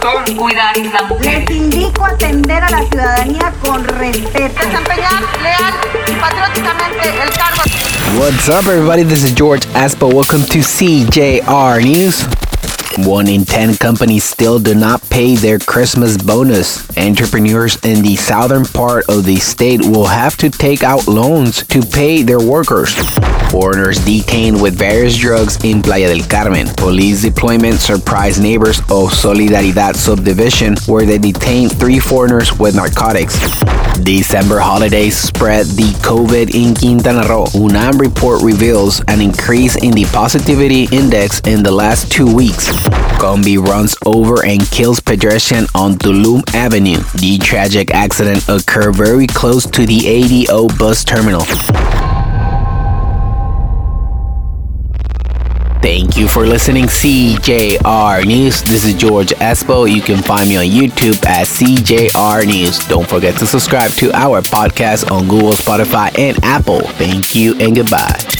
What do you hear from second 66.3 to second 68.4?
Apple. Thank you and goodbye.